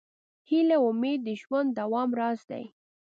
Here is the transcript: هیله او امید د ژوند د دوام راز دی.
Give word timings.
هیله 0.49 0.75
او 0.81 0.85
امید 0.91 1.19
د 1.27 1.29
ژوند 1.41 1.69
د 1.73 1.77
دوام 1.79 2.09
راز 2.19 2.39
دی. 2.51 2.63